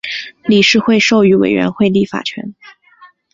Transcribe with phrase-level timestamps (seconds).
[0.45, 2.55] 理事会授予委员会立法权。